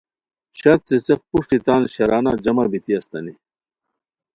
[0.59, 3.33] شک څیڅیق پروشٹی تان شرانہ جمع بیتی استانی